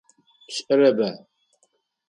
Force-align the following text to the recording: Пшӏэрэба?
Пшӏэрэба? 0.47 1.09